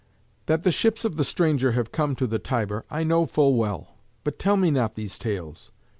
"That 0.47 0.63
the 0.63 0.71
ships 0.71 1.05
of 1.05 1.15
the 1.17 1.23
stranger 1.23 1.73
have 1.73 1.91
come 1.91 2.15
to 2.15 2.25
the 2.25 2.39
Tiber, 2.39 2.85
I 2.89 3.03
know 3.03 3.27
full 3.27 3.53
well. 3.53 3.97
But 4.23 4.39
tell 4.39 4.57
me 4.57 4.71
not 4.71 4.95
these 4.95 5.19
tales. 5.19 5.71